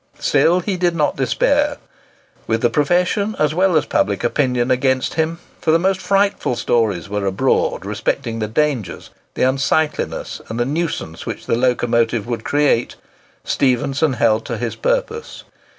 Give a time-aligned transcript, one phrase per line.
[0.17, 1.77] Still he did not despair.
[2.47, 7.27] With the profession as well as public opinion against him—for the most frightful stories were
[7.27, 14.43] abroad respecting the dangers, the unsightliness, and the nuisance which the locomotive would create—Stephenson held
[14.45, 15.43] to his purpose.